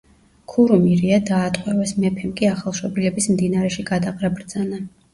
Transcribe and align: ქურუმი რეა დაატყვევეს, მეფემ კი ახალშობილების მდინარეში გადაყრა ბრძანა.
ქურუმი 0.53 0.95
რეა 1.01 1.19
დაატყვევეს, 1.31 1.95
მეფემ 2.05 2.33
კი 2.41 2.51
ახალშობილების 2.57 3.31
მდინარეში 3.37 3.89
გადაყრა 3.95 4.37
ბრძანა. 4.39 4.87